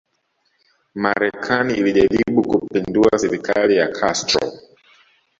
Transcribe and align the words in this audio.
Marekani 0.95 1.73
ilijaribu 1.73 2.41
kuipindua 2.59 3.19
serikali 3.19 3.77
ya 3.77 3.87
Castro 3.91 4.51